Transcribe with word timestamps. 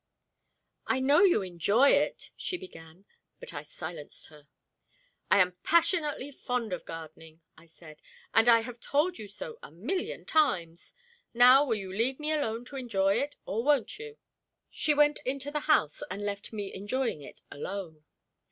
"I 0.87 0.99
know 0.99 1.19
you 1.19 1.43
enjoy 1.43 1.91
it," 1.91 2.31
she 2.35 2.57
began, 2.57 3.05
but 3.39 3.53
I 3.53 3.61
silenced 3.61 4.29
her. 4.29 4.47
"I 5.29 5.37
am 5.37 5.57
passionately 5.61 6.31
fond 6.31 6.73
of 6.73 6.85
gardening," 6.85 7.41
I 7.55 7.67
said, 7.67 8.01
"and 8.33 8.49
I 8.49 8.61
have 8.61 8.81
told 8.81 9.19
you 9.19 9.27
so 9.27 9.59
a 9.61 9.69
million 9.69 10.25
times. 10.25 10.91
Now 11.35 11.63
will 11.65 11.75
you 11.77 11.93
leave 11.93 12.19
me 12.19 12.31
alone 12.31 12.65
to 12.65 12.77
enjoy 12.77 13.19
it, 13.19 13.35
or 13.45 13.63
won't 13.63 13.99
you?" 13.99 14.17
She 14.71 14.95
went 14.95 15.19
into 15.23 15.51
the 15.51 15.59
house 15.69 16.01
and 16.09 16.25
left 16.25 16.51
me 16.51 16.73
enjoying 16.73 17.21
it 17.21 17.41
alone. 17.51 18.03